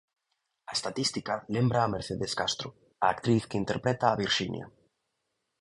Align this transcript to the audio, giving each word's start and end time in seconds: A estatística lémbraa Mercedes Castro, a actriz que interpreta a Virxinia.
A 0.69 0.71
estatística 0.77 1.33
lémbraa 1.55 1.91
Mercedes 1.95 2.33
Castro, 2.39 2.69
a 3.03 3.07
actriz 3.13 3.43
que 3.49 3.59
interpreta 3.63 4.05
a 4.09 4.17
Virxinia. 4.23 4.65